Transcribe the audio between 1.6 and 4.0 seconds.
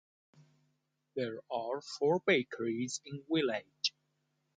four bakeries in village.